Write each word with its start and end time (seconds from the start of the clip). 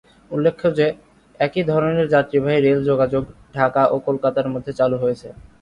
উল্ল্যেখ্য 0.31 0.65
যে 0.79 0.87
একই 1.39 1.63
ধরনের 1.63 2.07
যাত্রীবাহী 2.07 2.59
রেল 2.59 2.79
যোগাযোগ 2.89 3.23
ঢাকা 3.55 3.83
ও 3.85 3.95
কলকাতার 4.07 4.47
মধ্যে 4.53 4.71
চালু 4.79 4.97
হয়েছে। 5.03 5.27